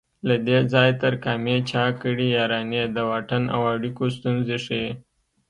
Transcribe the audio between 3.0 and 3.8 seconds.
واټن او